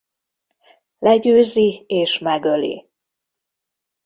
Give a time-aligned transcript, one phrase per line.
[0.99, 2.89] Legyőzi és megöli.